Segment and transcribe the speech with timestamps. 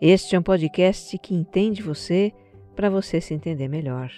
[0.00, 2.30] Este é um podcast que entende você
[2.74, 4.12] para você se entender melhor.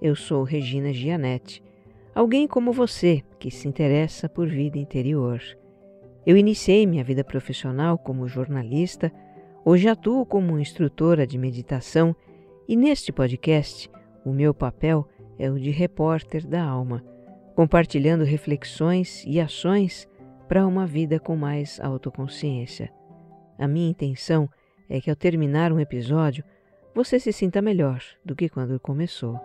[0.00, 1.62] Eu sou Regina Gianetti,
[2.14, 5.38] alguém como você que se interessa por vida interior.
[6.24, 9.12] Eu iniciei minha vida profissional como jornalista,
[9.66, 12.16] hoje atuo como instrutora de meditação
[12.66, 13.90] e neste podcast
[14.24, 15.06] o meu papel
[15.38, 17.04] é o de repórter da alma,
[17.54, 20.08] compartilhando reflexões e ações
[20.48, 22.90] para uma vida com mais autoconsciência.
[23.58, 24.61] A minha intenção é
[25.00, 26.44] que ao terminar um episódio
[26.94, 29.40] você se sinta melhor do que quando começou.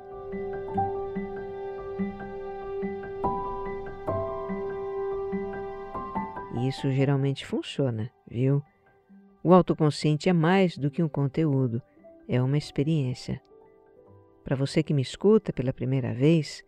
[6.56, 8.62] E isso geralmente funciona, viu?
[9.44, 11.82] O autoconsciente é mais do que um conteúdo,
[12.28, 13.42] é uma experiência.
[14.44, 16.64] Para você que me escuta pela primeira vez,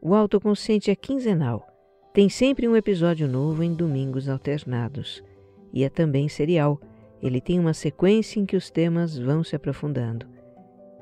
[0.00, 1.72] o autoconsciente é quinzenal
[2.12, 5.24] tem sempre um episódio novo em domingos alternados.
[5.72, 6.78] E é também serial.
[7.22, 10.26] Ele tem uma sequência em que os temas vão se aprofundando.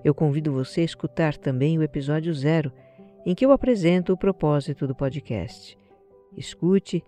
[0.04, 2.70] Eu convido você a escutar também o episódio zero,
[3.24, 5.78] em que eu apresento o propósito do podcast.
[6.36, 7.02] Escute,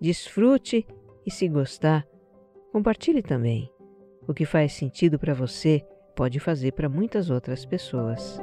[0.00, 0.86] desfrute
[1.26, 2.06] e, se gostar,
[2.70, 3.70] compartilhe também.
[4.26, 5.82] O que faz sentido para você
[6.14, 8.38] pode fazer para muitas outras pessoas.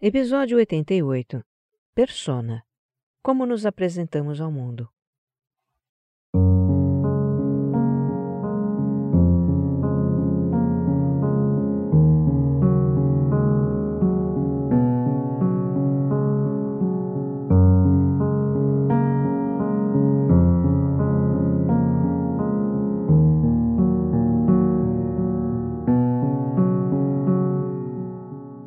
[0.00, 1.42] Episódio 88
[1.94, 2.65] Persona
[3.26, 4.88] Como nos apresentamos ao mundo.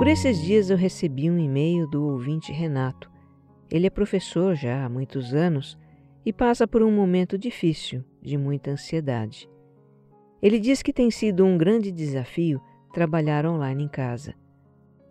[0.10, 3.10] esses dias eu recebi um e-mail do ouvinte Renato.
[3.72, 5.78] Ele é professor já há muitos anos
[6.26, 9.50] e passa por um momento difícil, de muita ansiedade.
[10.42, 12.62] Ele diz que tem sido um grande desafio
[12.94, 14.34] trabalhar online em casa.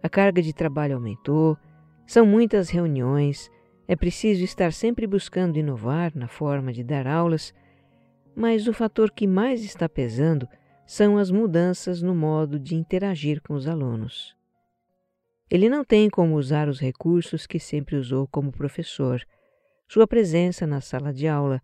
[0.03, 1.57] A carga de trabalho aumentou,
[2.07, 3.51] são muitas reuniões,
[3.87, 7.55] é preciso estar sempre buscando inovar na forma de dar aulas,
[8.35, 10.49] mas o fator que mais está pesando
[10.87, 14.38] são as mudanças no modo de interagir com os alunos.
[15.51, 19.25] Ele não tem como usar os recursos que sempre usou como professor,
[19.89, 21.63] sua presença na sala de aula,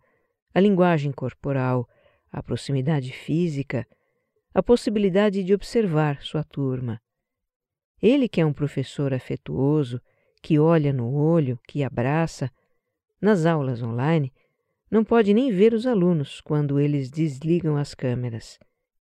[0.53, 1.87] a linguagem corporal,
[2.31, 3.85] a proximidade física,
[4.53, 6.99] a possibilidade de observar sua turma.
[8.01, 10.01] Ele, que é um professor afetuoso,
[10.41, 12.49] que olha no olho, que abraça,
[13.21, 14.33] nas aulas online,
[14.89, 18.57] não pode nem ver os alunos quando eles desligam as câmeras,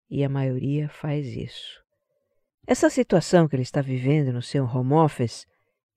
[0.10, 1.83] e a maioria faz isso.
[2.66, 5.46] Essa situação que ele está vivendo no seu home office,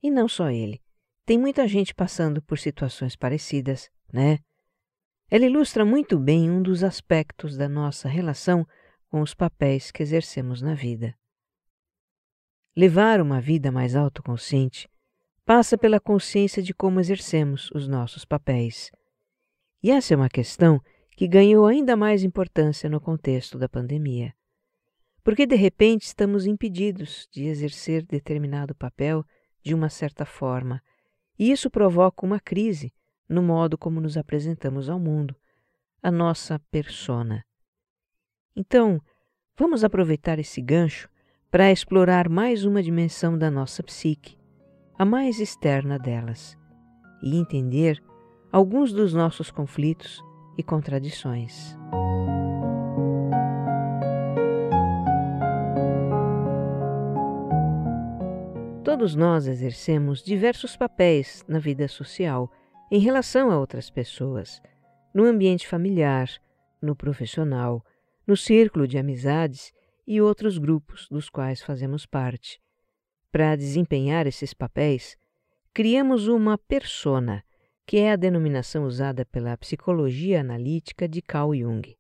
[0.03, 0.83] e não só ele,
[1.25, 4.41] tem muita gente passando por situações parecidas, né?
[5.31, 8.67] Ela ilustra muito bem um dos aspectos da nossa relação
[9.09, 11.17] com os papéis que exercemos na vida.
[12.77, 14.89] Levar uma vida mais autoconsciente
[15.45, 18.91] passa pela consciência de como exercemos os nossos papéis.
[19.83, 20.81] E essa é uma questão
[21.17, 24.35] que ganhou ainda mais importância no contexto da pandemia
[25.27, 29.25] porque de repente estamos impedidos de exercer determinado papel
[29.61, 30.81] de uma certa forma,
[31.37, 32.95] e isso provoca uma crise
[33.29, 35.35] no modo como nos apresentamos ao mundo,
[36.01, 37.45] a nossa persona.
[38.55, 39.01] Então,
[39.59, 41.09] vamos aproveitar esse gancho
[41.51, 44.39] para explorar mais uma dimensão da nossa psique,
[44.97, 46.57] a mais externa delas,
[47.21, 48.01] e entender
[48.53, 50.23] alguns dos nossos conflitos
[50.57, 51.77] e contradições.
[58.87, 62.49] Todos nós exercemos diversos papéis na vida social
[62.89, 64.63] em relação a outras pessoas,
[65.13, 66.31] no ambiente familiar,
[66.81, 67.85] no profissional,
[68.25, 69.73] no círculo de amizades
[70.07, 72.61] e outros grupos dos quais fazemos parte.
[73.33, 75.17] Para desempenhar esses papéis,
[75.75, 77.43] criamos uma persona,
[77.85, 81.99] que é a denominação usada pela psicologia analítica de Carl Jung.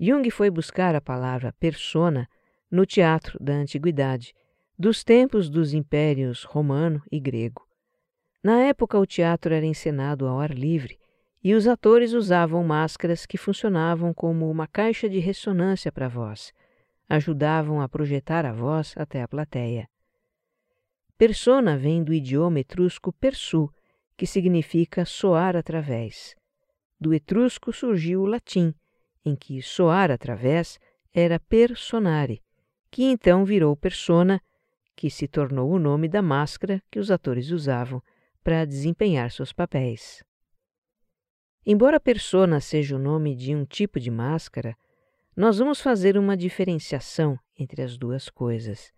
[0.00, 2.26] Jung foi buscar a palavra persona
[2.70, 4.32] no teatro da antiguidade
[4.82, 7.64] dos tempos dos impérios romano e grego.
[8.42, 10.98] Na época, o teatro era encenado ao ar livre
[11.40, 16.52] e os atores usavam máscaras que funcionavam como uma caixa de ressonância para a voz,
[17.08, 19.88] ajudavam a projetar a voz até a plateia.
[21.16, 23.72] Persona vem do idioma etrusco persu,
[24.16, 26.34] que significa soar através.
[27.00, 28.74] Do etrusco surgiu o latim,
[29.24, 30.80] em que soar através
[31.14, 32.42] era personare,
[32.90, 34.42] que então virou persona,
[35.02, 38.00] que se tornou o nome da máscara que os atores usavam
[38.40, 40.22] para desempenhar seus papéis.
[41.66, 44.76] Embora persona seja o nome de um tipo de máscara,
[45.36, 48.92] nós vamos fazer uma diferenciação entre as duas coisas.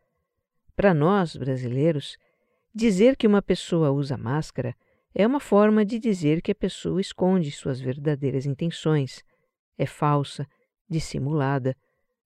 [0.77, 2.19] Para nós, brasileiros,
[2.75, 4.77] dizer que uma pessoa usa máscara
[5.15, 9.25] é uma forma de dizer que a pessoa esconde suas verdadeiras intenções,
[9.79, 10.47] é falsa,
[10.87, 11.75] dissimulada,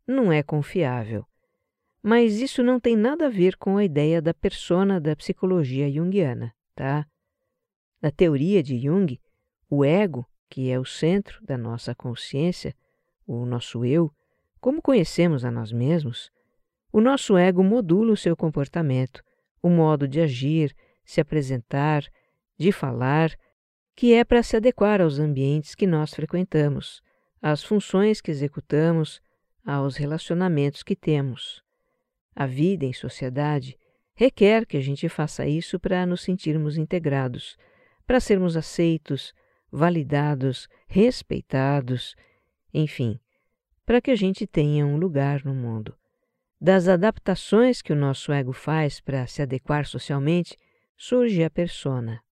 [0.05, 1.28] não é confiável.
[2.03, 6.55] Mas isso não tem nada a ver com a ideia da persona da psicologia junguiana,
[6.75, 7.07] tá?
[8.01, 9.21] Na teoria de Jung,
[9.69, 12.75] o ego, que é o centro da nossa consciência,
[13.27, 14.11] o nosso eu,
[14.61, 16.31] como conhecemos a nós mesmos,
[16.93, 19.23] o nosso ego modula o seu comportamento,
[19.63, 20.75] o modo de agir,
[21.05, 22.05] se apresentar,
[22.57, 23.31] de falar,
[23.95, 27.03] que é para se adequar aos ambientes que nós frequentamos,
[27.43, 29.21] às funções que executamos,
[29.65, 31.63] aos relacionamentos que temos.
[32.41, 33.77] A vida em sociedade
[34.15, 37.57] requer que a gente faça isso para nos sentirmos integrados,
[38.07, 39.35] para sermos aceitos,
[39.73, 42.15] validados, respeitados,
[42.73, 43.19] enfim,
[43.85, 45.97] para que a gente tenha um lugar no mundo.
[46.61, 50.57] Das adaptações que o nosso ego faz para se adequar socialmente,
[50.97, 52.23] surge a persona.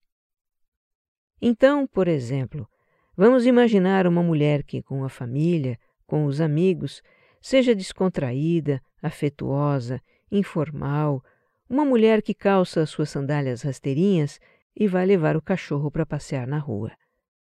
[1.42, 2.68] Então, por exemplo,
[3.16, 5.76] vamos imaginar uma mulher que, com a família,
[6.06, 7.02] com os amigos,
[7.40, 10.00] seja descontraída, afetuosa,
[10.30, 11.22] informal,
[11.68, 14.40] uma mulher que calça suas sandálias rasteirinhas
[14.74, 16.92] e vai levar o cachorro para passear na rua.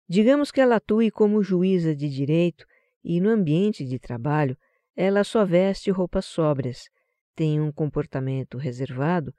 [0.07, 2.65] Digamos que ela atue como juíza de direito
[3.03, 4.57] e, no ambiente de trabalho,
[4.95, 6.89] ela só veste roupas sóbrias,
[7.35, 9.33] tem um comportamento reservado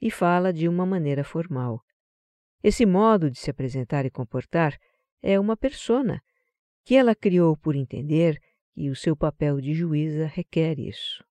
[0.00, 1.82] e fala de uma maneira formal.
[2.62, 4.78] Esse modo de se apresentar e comportar
[5.22, 6.22] é uma persona
[6.84, 8.40] que ela criou por entender
[8.74, 11.24] que o seu papel de juíza requer isso.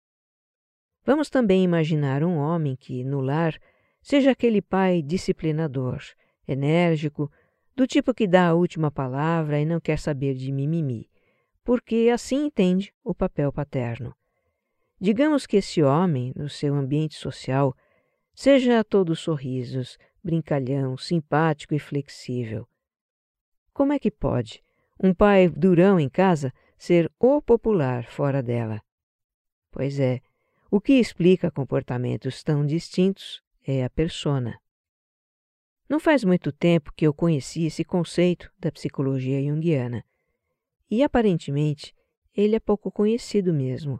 [1.06, 3.58] Vamos também imaginar um homem que, no lar,
[4.02, 6.02] seja aquele pai disciplinador,
[6.48, 7.32] enérgico,
[7.76, 11.10] do tipo que dá a última palavra e não quer saber de mimimi,
[11.64, 14.16] porque assim entende o papel paterno.
[15.00, 17.76] Digamos que esse homem, no seu ambiente social,
[18.34, 22.68] seja todo sorrisos, brincalhão, simpático e flexível.
[23.72, 24.64] Como é que pode
[25.00, 28.82] um pai durão em casa ser o popular fora dela?
[29.72, 30.22] Pois é,
[30.70, 34.60] o que explica comportamentos tão distintos é a persona.
[35.90, 40.04] Não faz muito tempo que eu conheci esse conceito da psicologia junguiana.
[40.90, 41.96] E aparentemente
[42.36, 44.00] ele é pouco conhecido mesmo.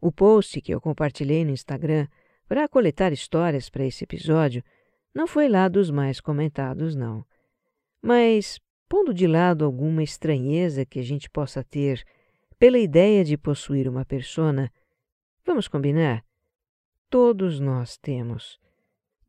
[0.00, 2.08] O post que eu compartilhei no Instagram
[2.48, 4.64] para coletar histórias para esse episódio
[5.14, 7.24] não foi lá dos mais comentados, não.
[8.00, 8.58] Mas,
[8.92, 12.04] pondo de lado alguma estranheza que a gente possa ter
[12.58, 14.70] pela ideia de possuir uma persona,
[15.46, 16.22] vamos combinar?
[17.08, 18.60] Todos nós temos.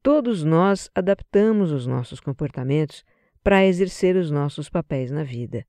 [0.02, 3.06] Todos nós adaptamos os nossos comportamentos
[3.42, 5.66] para exercer os nossos papéis na vida.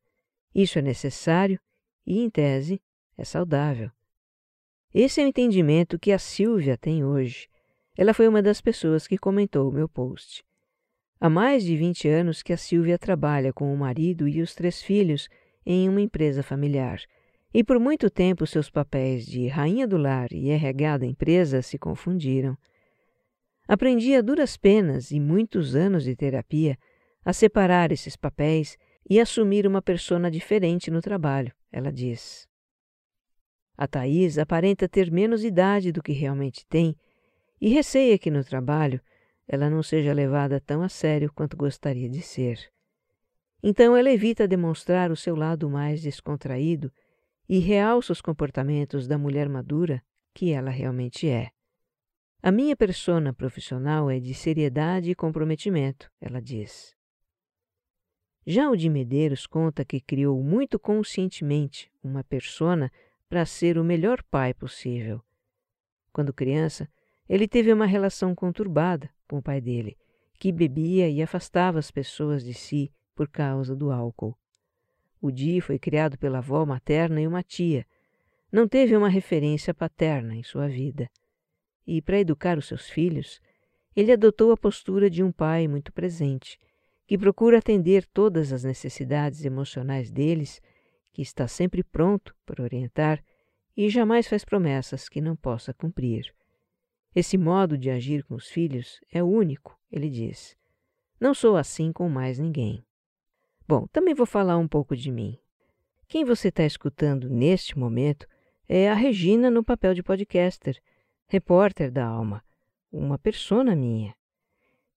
[0.52, 1.60] Isso é necessário
[2.04, 2.82] e, em tese,
[3.16, 3.92] é saudável.
[4.92, 7.48] Esse é o entendimento que a Silvia tem hoje
[7.96, 10.44] ela foi uma das pessoas que comentou o meu post.
[11.24, 14.82] Há mais de 20 anos que a Silvia trabalha com o marido e os três
[14.82, 15.26] filhos
[15.64, 17.00] em uma empresa familiar,
[17.54, 21.78] e por muito tempo seus papéis de rainha do lar e RH da empresa se
[21.78, 22.54] confundiram.
[23.66, 26.76] Aprendi a duras penas e muitos anos de terapia
[27.24, 28.76] a separar esses papéis
[29.08, 32.46] e assumir uma persona diferente no trabalho, ela diz.
[33.78, 36.94] A Thais aparenta ter menos idade do que realmente tem
[37.58, 39.00] e receia que no trabalho
[39.46, 42.70] ela não seja levada tão a sério quanto gostaria de ser.
[43.62, 46.92] Então ela evita demonstrar o seu lado mais descontraído
[47.48, 50.02] e realça os comportamentos da mulher madura
[50.34, 51.50] que ela realmente é.
[52.42, 56.94] A minha persona profissional é de seriedade e comprometimento, ela diz.
[58.46, 62.92] Já o de Medeiros conta que criou muito conscientemente uma persona
[63.30, 65.22] para ser o melhor pai possível.
[66.12, 66.86] Quando criança,
[67.26, 69.96] ele teve uma relação conturbada com o pai dele,
[70.38, 74.36] que bebia e afastava as pessoas de si por causa do álcool.
[75.20, 77.86] O Di foi criado pela avó materna e uma tia.
[78.52, 81.08] Não teve uma referência paterna em sua vida.
[81.86, 83.40] E, para educar os seus filhos,
[83.96, 86.58] ele adotou a postura de um pai muito presente,
[87.06, 90.60] que procura atender todas as necessidades emocionais deles,
[91.12, 93.22] que está sempre pronto para orientar
[93.76, 96.34] e jamais faz promessas que não possa cumprir.
[97.14, 100.56] Esse modo de agir com os filhos é único, ele diz.
[101.20, 102.84] Não sou assim com mais ninguém.
[103.66, 105.38] Bom, também vou falar um pouco de mim.
[106.08, 108.26] Quem você está escutando neste momento
[108.68, 110.80] é a Regina no papel de podcaster,
[111.26, 112.42] repórter da alma,
[112.90, 114.14] uma persona minha,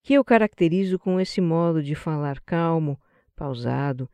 [0.01, 2.99] que eu caracterizo com esse modo de falar calmo,
[3.35, 4.09] pausado,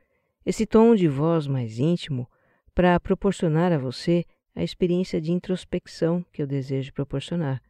[0.45, 2.29] esse tom de voz mais íntimo,
[2.75, 7.61] para proporcionar a você a experiência de introspecção que eu desejo proporcionar.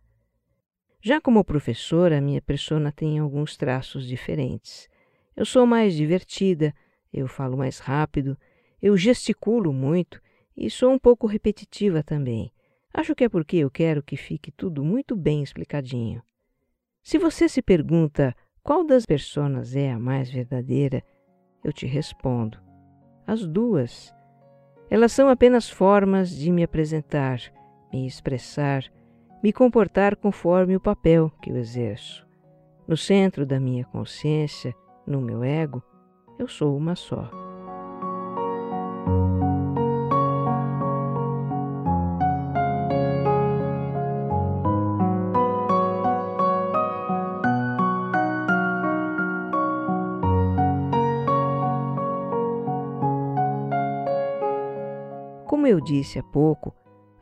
[1.05, 4.87] Já como professora, minha persona tem alguns traços diferentes.
[5.35, 6.73] Eu sou mais divertida,
[7.11, 8.37] eu falo mais rápido,
[8.81, 10.21] eu gesticulo muito
[10.55, 12.53] e sou um pouco repetitiva também.
[12.93, 16.23] Acho que é porque eu quero que fique tudo muito bem explicadinho.
[17.03, 18.33] Se você se pergunta
[18.63, 21.03] qual das personas é a mais verdadeira,
[21.65, 22.57] eu te respondo:
[23.27, 24.15] as duas.
[24.89, 27.41] Elas são apenas formas de me apresentar,
[27.91, 28.89] me expressar,
[29.43, 32.25] me comportar conforme o papel que eu exerço.
[32.87, 34.73] No centro da minha consciência,
[35.05, 35.83] no meu ego,
[36.39, 37.29] eu sou uma só.
[55.45, 56.73] Como eu disse há pouco,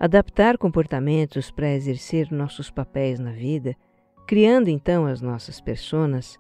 [0.02, 3.76] adaptar comportamentos para exercer nossos papéis na vida,
[4.26, 6.40] criando então as nossas personas,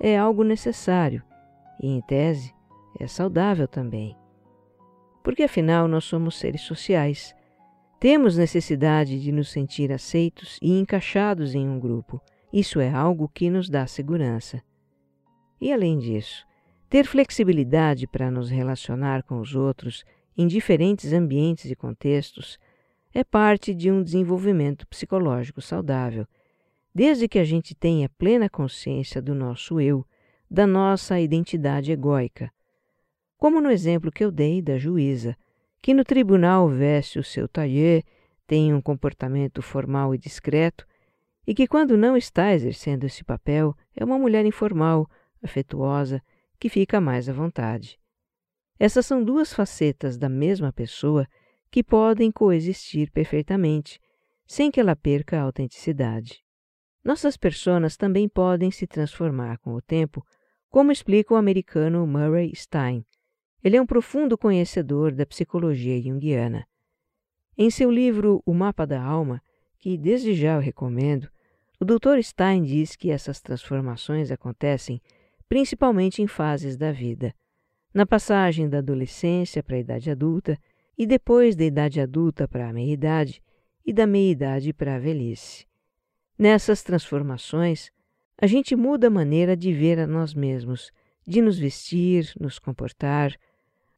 [0.00, 1.22] é algo necessário
[1.78, 2.54] e, em tese,
[2.98, 4.16] é saudável também.
[5.22, 7.36] Porque afinal nós somos seres sociais.
[8.00, 12.18] Temos necessidade de nos sentir aceitos e encaixados em um grupo.
[12.50, 14.62] Isso é algo que nos dá segurança.
[15.60, 16.46] E além disso,
[16.88, 20.02] ter flexibilidade para nos relacionar com os outros
[20.34, 22.58] em diferentes ambientes e contextos
[23.16, 26.26] é parte de um desenvolvimento psicológico saudável,
[26.94, 30.04] desde que a gente tenha plena consciência do nosso eu,
[30.50, 32.52] da nossa identidade egóica.
[33.38, 35.34] Como no exemplo que eu dei da juíza,
[35.80, 38.02] que no tribunal veste o seu tailleur,
[38.46, 40.86] tem um comportamento formal e discreto,
[41.46, 45.08] e que, quando não está exercendo esse papel, é uma mulher informal,
[45.42, 46.22] afetuosa,
[46.60, 47.98] que fica mais à vontade.
[48.78, 51.26] Essas são duas facetas da mesma pessoa
[51.76, 54.00] que podem coexistir perfeitamente,
[54.46, 56.42] sem que ela perca a autenticidade.
[57.04, 60.26] Nossas personas também podem se transformar com o tempo,
[60.70, 63.04] como explica o americano Murray Stein.
[63.62, 66.66] Ele é um profundo conhecedor da psicologia junguiana.
[67.58, 69.42] Em seu livro O Mapa da Alma,
[69.78, 71.28] que desde já eu recomendo,
[71.78, 72.22] o Dr.
[72.22, 74.98] Stein diz que essas transformações acontecem
[75.46, 77.34] principalmente em fases da vida
[77.92, 80.58] na passagem da adolescência para a idade adulta
[80.96, 83.42] e depois da idade adulta para a meia-idade
[83.84, 85.66] e da meia-idade para a velhice.
[86.38, 87.90] Nessas transformações,
[88.38, 90.90] a gente muda a maneira de ver a nós mesmos,
[91.26, 93.34] de nos vestir, nos comportar,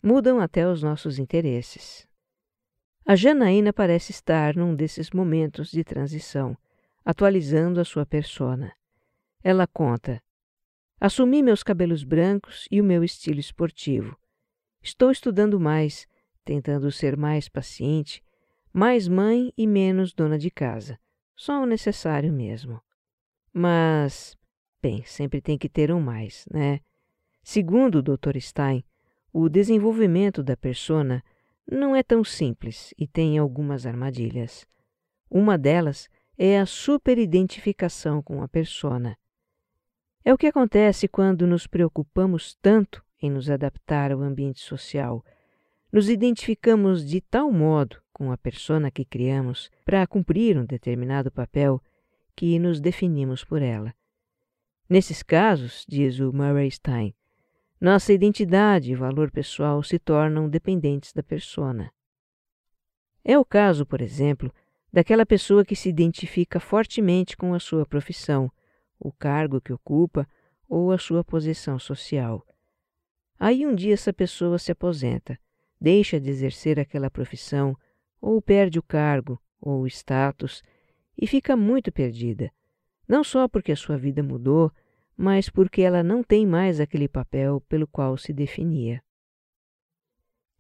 [0.03, 2.07] mudam até os nossos interesses.
[3.05, 6.57] A Janaína parece estar num desses momentos de transição,
[7.05, 8.73] atualizando a sua persona.
[9.43, 10.23] Ela conta:
[11.01, 14.17] Assumi meus cabelos brancos e o meu estilo esportivo.
[14.83, 16.08] Estou estudando mais,
[16.49, 18.25] tentando ser mais paciente,
[18.73, 20.99] mais mãe e menos dona de casa.
[21.37, 22.81] Só o necessário mesmo.
[23.53, 24.35] Mas,
[24.81, 26.81] bem, sempre tem que ter um mais, né?
[27.43, 28.39] Segundo o Dr.
[28.41, 28.83] Stein,
[29.31, 31.23] o desenvolvimento da persona
[31.71, 34.67] não é tão simples e tem algumas armadilhas.
[35.31, 39.19] Uma delas é a superidentificação com a persona.
[40.25, 45.23] É o que acontece quando nos preocupamos tanto em nos adaptar ao ambiente social.
[45.91, 51.83] Nos identificamos de tal modo com a persona que criamos para cumprir um determinado papel
[52.37, 53.95] que nos definimos por ela.
[54.89, 57.15] Nesses casos, diz o Murray Stein,
[57.81, 61.93] nossa identidade e valor pessoal se tornam dependentes da persona.
[63.25, 64.53] É o caso, por exemplo,
[64.93, 68.51] daquela pessoa que se identifica fortemente com a sua profissão
[68.99, 70.29] o cargo que ocupa
[70.69, 72.45] ou a sua posição social.
[73.39, 75.39] Aí um dia essa pessoa se aposenta,
[75.81, 77.77] deixa de exercer aquela profissão,
[78.21, 80.63] ou perde o cargo ou o status
[81.17, 82.51] e fica muito perdida,
[83.07, 84.73] não só porque a sua vida mudou,
[85.17, 89.03] mas porque ela não tem mais aquele papel pelo qual se definia.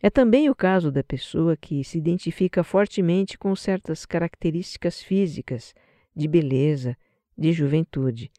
[0.00, 5.75] É também o caso da pessoa que se identifica fortemente com certas características físicas,
[6.14, 6.96] de beleza,
[7.37, 8.30] de juventude.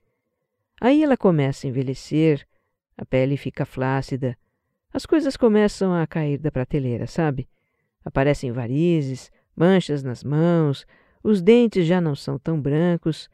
[0.79, 2.47] Aí ela começa a envelhecer,
[2.97, 4.37] a pele fica flácida,
[4.93, 7.47] as coisas começam a cair da prateleira, sabe?
[8.03, 10.85] Aparecem varizes, manchas nas mãos,
[11.23, 13.29] os dentes já não são tão brancos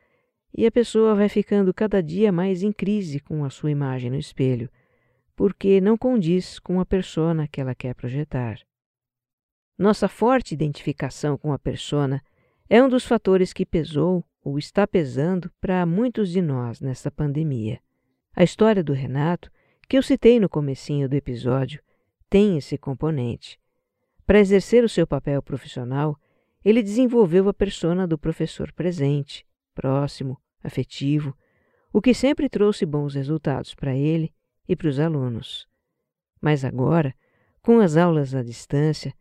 [0.53, 4.17] e a pessoa vai ficando cada dia mais em crise com a sua imagem no
[4.17, 4.69] espelho,
[5.35, 8.59] porque não condiz com a persona que ela quer projetar.
[9.77, 12.21] Nossa forte identificação com a persona
[12.69, 17.79] é um dos fatores que pesou ou está pesando para muitos de nós nessa pandemia.
[18.35, 19.51] A história do Renato,
[19.88, 21.82] que eu citei no comecinho do episódio,
[22.30, 23.60] tem esse componente.
[24.25, 26.20] Para exercer o seu papel profissional,
[26.63, 31.36] ele desenvolveu a persona do professor presente, próximo, afetivo,
[31.94, 34.34] o que sempre trouxe bons resultados para ele
[34.68, 35.68] e para os alunos.
[36.42, 37.13] Mas agora,
[37.62, 39.13] com as aulas à distância,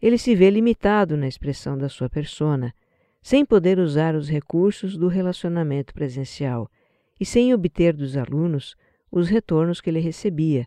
[0.00, 2.74] ele se vê limitado na expressão da sua persona,
[3.22, 6.70] sem poder usar os recursos do relacionamento presencial
[7.18, 8.76] e sem obter dos alunos
[9.10, 10.66] os retornos que ele recebia,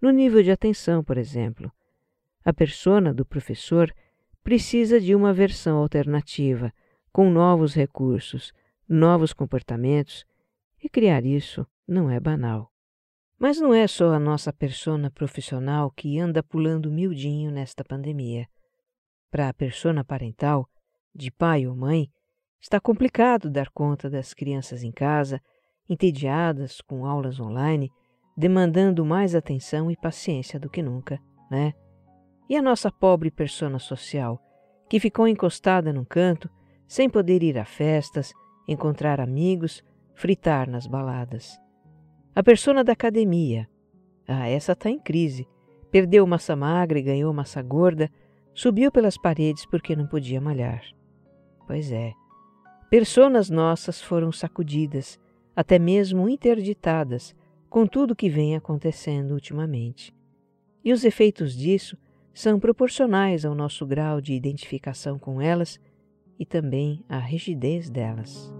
[0.00, 1.72] no nível de atenção, por exemplo.
[2.44, 3.92] A persona do professor
[4.42, 6.72] precisa de uma versão alternativa,
[7.12, 8.52] com novos recursos,
[8.88, 10.24] novos comportamentos,
[10.82, 12.70] e criar isso não é banal.
[13.38, 18.48] Mas não é só a nossa persona profissional que anda pulando miudinho nesta pandemia.
[19.30, 20.68] Para a persona parental,
[21.14, 22.10] de pai ou mãe,
[22.60, 25.40] está complicado dar conta das crianças em casa
[25.88, 27.90] entediadas com aulas online,
[28.36, 31.18] demandando mais atenção e paciência do que nunca,
[31.50, 31.72] né?
[32.48, 34.40] E a nossa pobre persona social,
[34.88, 36.48] que ficou encostada num canto,
[36.86, 38.32] sem poder ir a festas,
[38.68, 39.82] encontrar amigos,
[40.14, 41.58] fritar nas baladas.
[42.34, 43.68] A persona da academia.
[44.28, 45.46] Ah, essa está em crise.
[45.90, 48.10] Perdeu massa magra e ganhou massa gorda,
[48.52, 50.82] subiu pelas paredes porque não podia malhar.
[51.66, 52.12] Pois é.
[52.90, 55.18] Personas nossas foram sacudidas,
[55.56, 57.34] até mesmo interditadas,
[57.70, 60.14] com tudo o que vem acontecendo ultimamente.
[60.84, 61.96] E os efeitos disso
[62.34, 65.80] são proporcionais ao nosso grau de identificação com elas
[66.38, 68.52] e também à rigidez delas.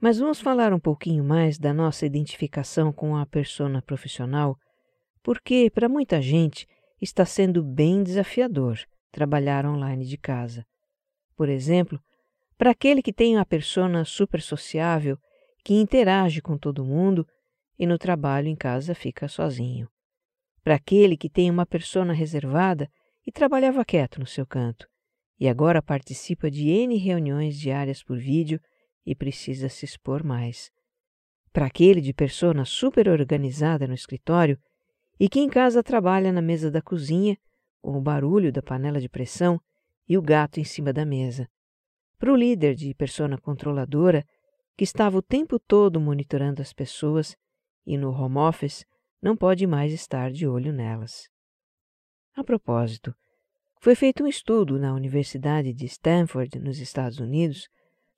[0.00, 4.56] Mas vamos falar um pouquinho mais da nossa identificação com a persona profissional,
[5.24, 6.68] porque para muita gente
[7.00, 8.78] está sendo bem desafiador
[9.10, 10.64] trabalhar online de casa.
[11.36, 12.00] Por exemplo,
[12.56, 15.18] para aquele que tem uma persona super sociável,
[15.64, 17.26] que interage com todo mundo
[17.76, 19.88] e no trabalho em casa fica sozinho.
[20.62, 22.88] Para aquele que tem uma persona reservada
[23.26, 24.86] e trabalhava quieto no seu canto,
[25.40, 28.60] e agora participa de N reuniões diárias por vídeo
[29.08, 30.70] e precisa se expor mais.
[31.50, 34.58] Para aquele de persona super organizada no escritório
[35.18, 37.38] e que em casa trabalha na mesa da cozinha,
[37.80, 39.58] com o barulho da panela de pressão
[40.06, 41.48] e o gato em cima da mesa.
[42.18, 44.26] Para o líder de persona controladora,
[44.76, 47.34] que estava o tempo todo monitorando as pessoas
[47.86, 48.84] e no home office
[49.22, 51.30] não pode mais estar de olho nelas.
[52.36, 53.14] A propósito,
[53.80, 57.68] foi feito um estudo na Universidade de Stanford, nos Estados Unidos,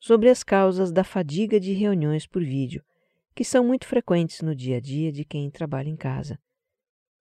[0.00, 2.82] sobre as causas da fadiga de reuniões por vídeo,
[3.34, 6.40] que são muito frequentes no dia a dia de quem trabalha em casa.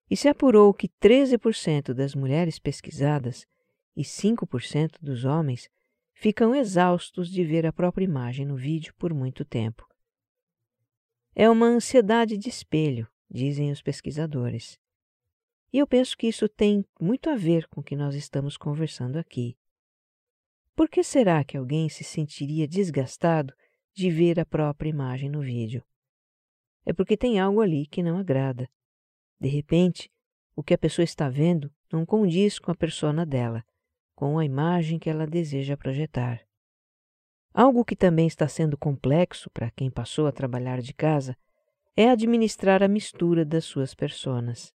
[0.09, 3.45] E se apurou que 13% das mulheres pesquisadas
[3.95, 5.69] e 5% dos homens
[6.13, 9.87] ficam exaustos de ver a própria imagem no vídeo por muito tempo.
[11.35, 14.79] É uma ansiedade de espelho, dizem os pesquisadores.
[15.71, 19.17] E eu penso que isso tem muito a ver com o que nós estamos conversando
[19.17, 19.55] aqui.
[20.79, 23.53] Por que será que alguém se sentiria desgastado
[23.93, 25.83] de ver a própria imagem no vídeo?
[26.85, 28.65] É porque tem algo ali que não agrada.
[29.37, 30.09] De repente,
[30.55, 33.61] o que a pessoa está vendo não condiz com a persona dela,
[34.15, 36.47] com a imagem que ela deseja projetar.
[37.53, 41.35] Algo que também está sendo complexo para quem passou a trabalhar de casa
[41.93, 44.73] é administrar a mistura das suas personas.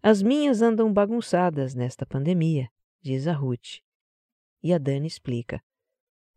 [0.00, 2.70] As minhas andam bagunçadas nesta pandemia,
[3.02, 3.80] diz a Ruth.
[4.62, 5.62] E a Dani explica.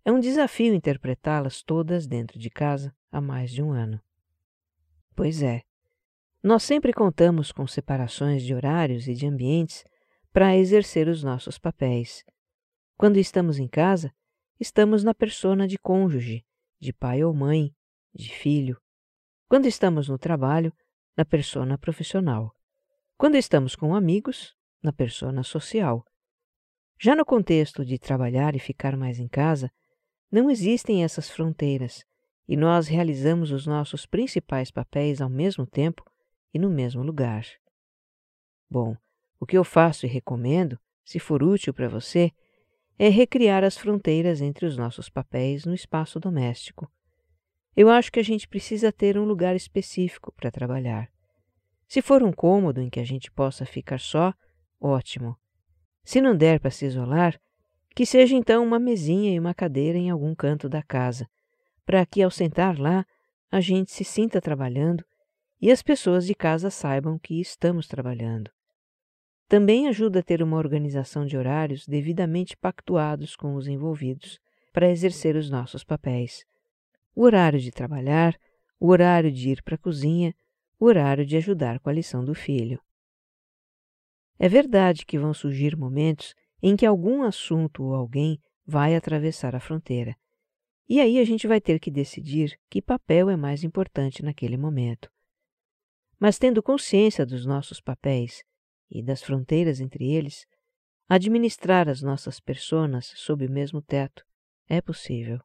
[0.05, 4.01] É um desafio interpretá-las todas dentro de casa há mais de um ano.
[5.15, 5.62] Pois é.
[6.41, 9.86] Nós sempre contamos com separações de horários e de ambientes
[10.33, 12.25] para exercer os nossos papéis.
[12.97, 14.13] Quando estamos em casa,
[14.59, 16.45] estamos na persona de cônjuge,
[16.79, 17.73] de pai ou mãe,
[18.13, 18.81] de filho.
[19.47, 20.73] Quando estamos no trabalho,
[21.15, 22.53] na persona profissional.
[23.17, 26.05] Quando estamos com amigos, na persona social.
[26.99, 29.71] Já no contexto de trabalhar e ficar mais em casa,
[30.32, 32.06] não existem essas fronteiras
[32.47, 36.03] e nós realizamos os nossos principais papéis ao mesmo tempo
[36.53, 37.45] e no mesmo lugar.
[38.69, 38.95] Bom,
[39.39, 42.32] o que eu faço e recomendo, se for útil para você,
[42.97, 46.91] é recriar as fronteiras entre os nossos papéis no espaço doméstico.
[47.75, 51.12] Eu acho que a gente precisa ter um lugar específico para trabalhar.
[51.88, 54.34] Se for um cômodo em que a gente possa ficar só,
[54.79, 55.38] ótimo.
[56.04, 57.39] Se não der para se isolar,
[57.96, 61.28] que seja então uma mesinha e uma cadeira em algum canto da casa,
[61.86, 63.06] para que ao sentar lá
[63.52, 65.06] a gente se sinta trabalhando
[65.62, 68.52] e as pessoas de casa saibam que estamos trabalhando.
[69.48, 74.39] Também ajuda a ter uma organização de horários devidamente pactuados com os envolvidos
[74.74, 76.44] para exercer os nossos papéis.
[77.16, 78.36] O horário de trabalhar,
[78.80, 80.34] o horário de ir para a cozinha,
[80.80, 82.82] o horário de ajudar com a lição do filho.
[84.43, 89.60] É verdade que vão surgir momentos em que algum assunto ou alguém vai atravessar a
[89.62, 90.17] fronteira.
[90.89, 95.10] E aí a gente vai ter que decidir que papel é mais importante naquele momento.
[96.19, 98.43] Mas tendo consciência dos nossos papéis
[98.91, 100.45] e das fronteiras entre eles,
[101.08, 104.25] administrar as nossas personas sob o mesmo teto
[104.67, 105.39] é possível.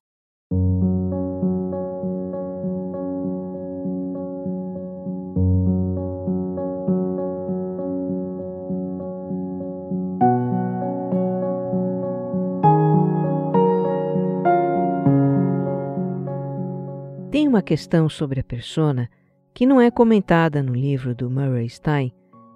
[17.58, 19.10] Uma questão sobre a persona
[19.52, 22.14] que não é comentada no livro do Murray Stein,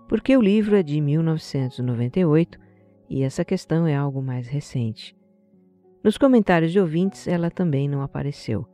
[0.08, 2.56] porque o livro é de 1998
[3.10, 5.16] e essa questão é algo mais recente.
[6.04, 8.64] Nos comentários de ouvintes ela também não apareceu.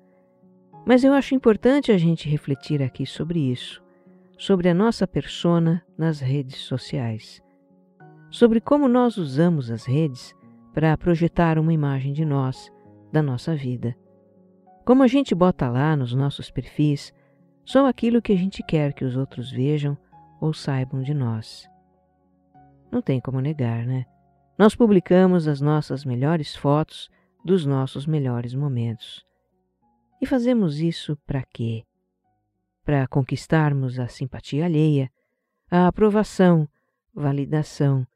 [0.86, 3.82] Mas eu acho importante a gente refletir aqui sobre isso,
[4.36, 7.42] sobre a nossa persona nas redes sociais,
[8.30, 10.36] sobre como nós usamos as redes
[10.74, 12.70] para projetar uma imagem de nós,
[13.10, 13.96] da nossa vida.
[14.88, 17.12] Como a gente bota lá nos nossos perfis
[17.62, 19.98] só aquilo que a gente quer que os outros vejam
[20.40, 21.68] ou saibam de nós.
[22.90, 24.06] Não tem como negar, né?
[24.58, 27.10] Nós publicamos as nossas melhores fotos
[27.44, 29.22] dos nossos melhores momentos.
[30.22, 31.84] E fazemos isso para quê?
[32.82, 35.12] Para conquistarmos a simpatia alheia,
[35.70, 36.66] a aprovação,
[37.12, 38.06] validação,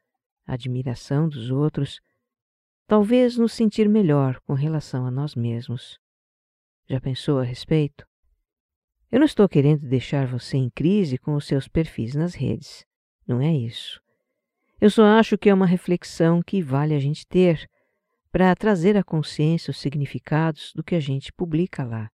[0.46, 2.00] admiração dos outros,
[2.87, 6.00] talvez nos sentir melhor com relação a nós mesmos.
[6.88, 8.06] Já pensou a respeito?
[9.10, 12.86] Eu não estou querendo deixar você em crise com os seus perfis nas redes.
[13.26, 14.00] Não é isso.
[14.80, 17.68] Eu só acho que é uma reflexão que vale a gente ter
[18.32, 22.10] para trazer à consciência os significados do que a gente publica lá.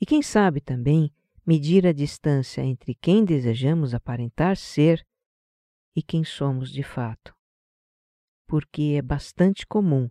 [0.00, 1.12] E quem sabe também
[1.46, 5.06] medir a distância entre quem desejamos aparentar ser
[5.96, 7.34] e quem somos de fato.
[8.46, 10.10] Porque é bastante comum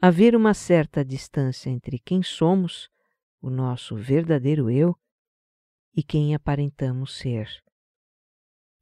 [0.00, 2.90] haver uma certa distância entre quem somos,
[3.40, 4.96] o nosso verdadeiro eu,
[5.94, 7.48] e quem aparentamos ser.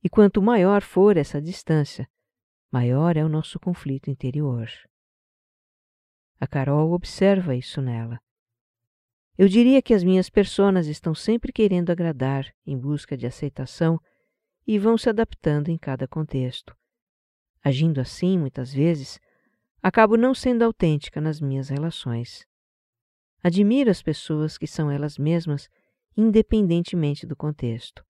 [0.02, 2.08] E quanto maior for essa distância,
[2.70, 4.68] maior é o nosso conflito interior.
[6.40, 8.18] A Carol observa isso nela.
[9.38, 13.98] Eu diria que as minhas personas estão sempre querendo agradar em busca de aceitação
[14.66, 16.76] e vão se adaptando em cada contexto.
[17.62, 19.18] Agindo assim, muitas vezes,
[19.82, 22.46] acabo não sendo autêntica nas minhas relações.
[23.44, 25.68] Admiro as pessoas que são elas mesmas
[26.16, 28.02] independentemente do contexto.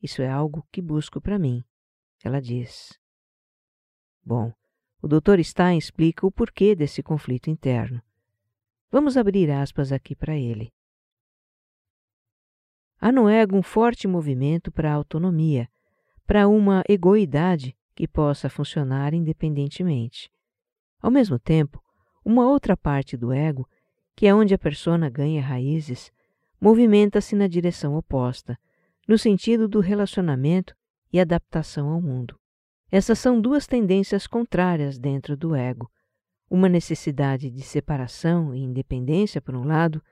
[0.00, 1.64] Isso é algo que busco para mim,
[2.22, 2.96] ela diz.
[4.24, 4.52] Bom,
[5.02, 5.42] o Dr.
[5.42, 8.00] Stein explica o porquê desse conflito interno.
[8.88, 10.72] Vamos abrir aspas aqui para ele.
[13.00, 15.68] Há no ego um forte movimento para a autonomia,
[16.24, 20.30] para uma egoidade que possa funcionar independentemente.
[21.00, 21.82] Ao mesmo tempo,
[22.24, 23.68] uma outra parte do ego,
[24.18, 26.10] que é onde a persona ganha raízes,
[26.60, 28.58] movimenta-se na direção oposta,
[29.06, 30.74] no sentido do relacionamento
[31.12, 32.36] e adaptação ao mundo.
[32.90, 35.88] Essas são duas tendências contrárias dentro do ego:
[36.50, 40.02] uma necessidade de separação e independência, por um lado,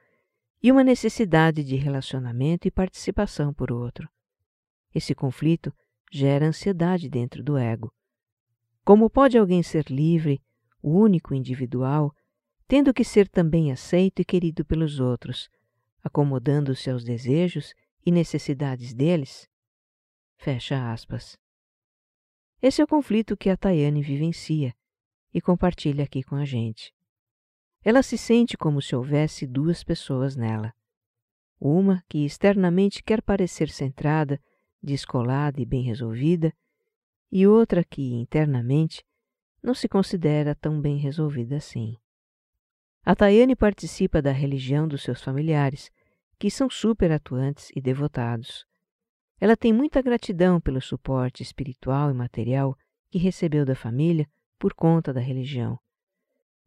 [0.62, 4.08] e uma necessidade de relacionamento e participação, por outro.
[4.94, 5.74] Esse conflito
[6.12, 7.92] gera ansiedade dentro do ego.
[8.84, 10.40] Como pode alguém ser livre,
[10.80, 12.14] único, individual,
[12.68, 15.48] tendo que ser também aceito e querido pelos outros,
[16.02, 17.74] acomodando-se aos desejos
[18.04, 19.48] e necessidades deles?
[20.36, 21.38] Fecha aspas.
[22.60, 24.74] Esse é o conflito que a Tayane vivencia
[25.32, 26.92] e compartilha aqui com a gente.
[27.84, 30.74] Ela se sente como se houvesse duas pessoas nela.
[31.60, 34.40] Uma que externamente quer parecer centrada,
[34.82, 36.52] descolada e bem resolvida,
[37.30, 39.04] e outra que, internamente,
[39.62, 41.96] não se considera tão bem resolvida assim.
[43.08, 45.92] A Tayane participa da religião dos seus familiares
[46.40, 48.66] que são super atuantes e devotados.
[49.40, 52.76] Ela tem muita gratidão pelo suporte espiritual e material
[53.08, 55.78] que recebeu da família por conta da religião.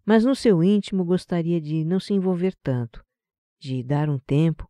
[0.06, 3.04] Mas no seu íntimo gostaria de não se envolver tanto,
[3.60, 4.66] de dar um tempo,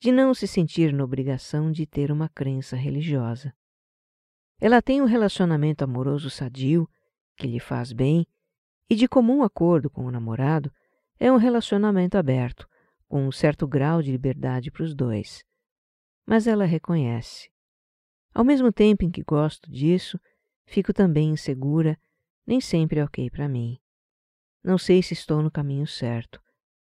[0.00, 3.54] de não se sentir na obrigação de ter uma crença religiosa.
[4.58, 6.88] Ela tem um relacionamento amoroso sadio,
[7.36, 8.26] que lhe faz bem,
[8.88, 10.72] e de comum acordo com o namorado,
[11.22, 12.68] é um relacionamento aberto,
[13.06, 15.44] com um certo grau de liberdade para os dois.
[16.26, 17.48] Mas ela reconhece.
[18.34, 20.18] Ao mesmo tempo em que gosto disso,
[20.66, 21.96] fico também insegura,
[22.44, 23.78] nem sempre é ok para mim.
[24.64, 26.42] Não sei se estou no caminho certo.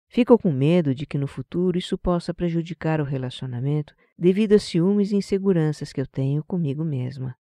[0.08, 5.12] Fico com medo de que no futuro isso possa prejudicar o relacionamento devido a ciúmes
[5.12, 7.36] e inseguranças que eu tenho comigo mesma.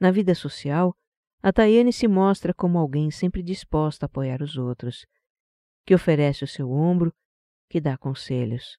[0.00, 0.96] Na vida social,
[1.40, 5.06] a Tayane se mostra como alguém sempre disposta a apoiar os outros,
[5.88, 7.10] que oferece o seu ombro,
[7.66, 8.78] que dá conselhos.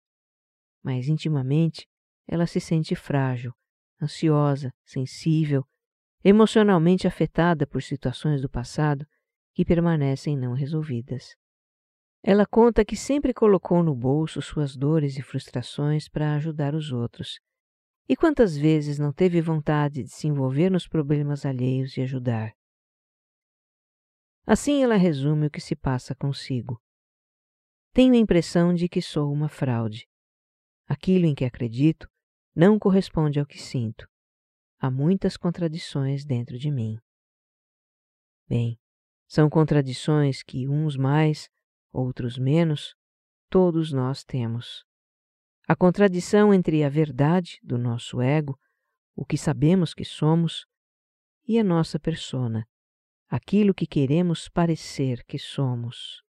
[0.83, 1.89] Mas intimamente,
[2.27, 3.51] ela se sente frágil,
[3.99, 5.65] ansiosa, sensível,
[6.23, 9.07] emocionalmente afetada por situações do passado
[9.55, 11.35] que permanecem não resolvidas.
[12.21, 17.39] Ela conta que sempre colocou no bolso suas dores e frustrações para ajudar os outros.
[18.07, 22.53] E quantas vezes não teve vontade de se envolver nos problemas alheios e ajudar?
[24.45, 26.79] Assim ela resume o que se passa consigo.
[27.91, 30.07] Tenho a impressão de que sou uma fraude.
[30.87, 32.07] Aquilo em que acredito
[32.55, 34.07] não corresponde ao que sinto.
[34.79, 36.99] Há muitas contradições dentro de mim.
[38.47, 38.79] Bem,
[39.27, 41.49] são contradições que uns mais,
[41.91, 42.95] outros menos,
[43.49, 44.85] todos nós temos.
[45.67, 48.59] A contradição entre a verdade do nosso ego,
[49.15, 50.65] o que sabemos que somos,
[51.47, 52.67] e a nossa persona,
[53.27, 56.23] aquilo que queremos parecer que somos.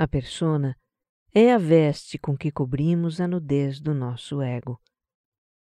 [0.00, 0.78] A persona
[1.30, 4.80] é a veste com que cobrimos a nudez do nosso ego.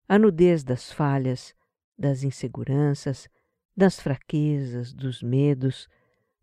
[0.08, 1.52] A nudez das falhas,
[1.98, 3.28] das inseguranças,
[3.76, 5.88] das fraquezas, dos medos,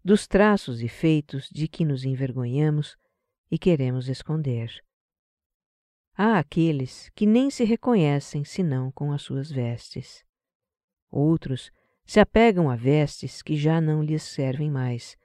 [0.03, 2.97] dos traços e feitos de que nos envergonhamos
[3.49, 4.83] e queremos esconder.
[6.13, 10.25] Há aqueles que nem se reconhecem senão com as suas vestes.
[11.09, 11.71] Outros
[12.05, 15.15] se apegam a vestes que já não lhes servem mais,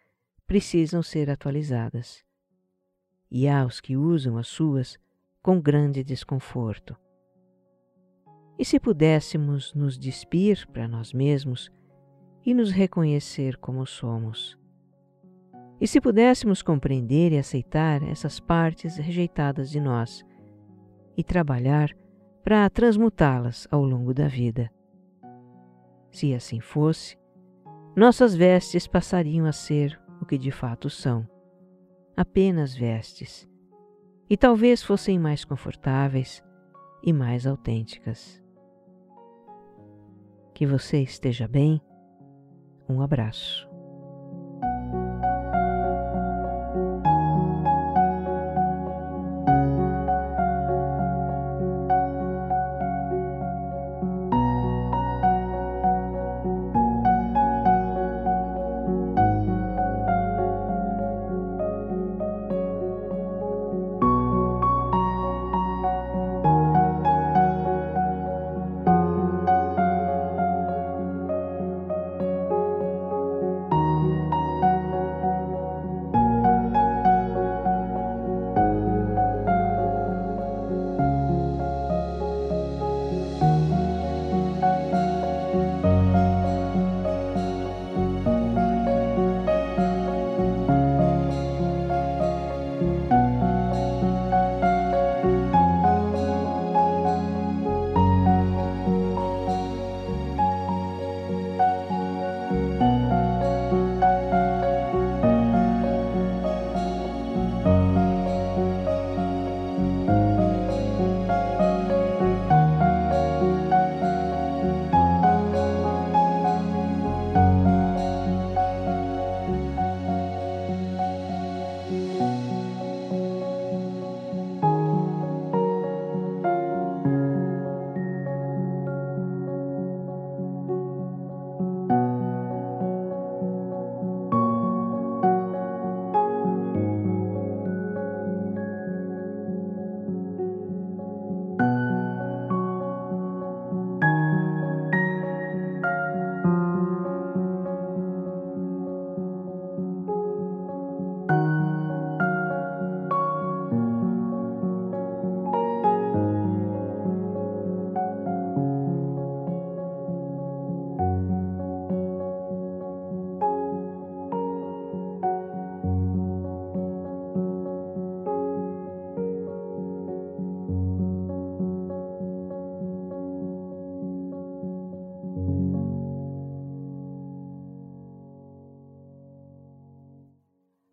[0.46, 2.24] precisam ser atualizadas.
[3.34, 4.98] E há os que usam as suas
[5.42, 6.94] com grande desconforto.
[8.58, 11.70] E se pudéssemos nos despir para nós mesmos
[12.44, 14.58] e nos reconhecer como somos?
[15.80, 20.22] E se pudéssemos compreender e aceitar essas partes rejeitadas de nós
[21.16, 21.88] e trabalhar
[22.44, 24.70] para transmutá-las ao longo da vida?
[26.10, 27.16] Se assim fosse,
[27.96, 31.31] nossas vestes passariam a ser o que de fato são
[32.16, 33.48] apenas vestes
[34.28, 36.42] e talvez fossem mais confortáveis
[37.02, 38.42] e mais autênticas.
[40.54, 41.80] Que você esteja bem.
[42.88, 43.71] Um abraço.